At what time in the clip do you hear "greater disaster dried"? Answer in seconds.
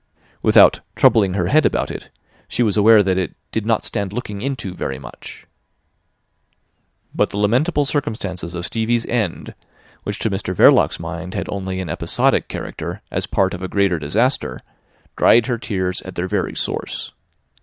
13.67-15.45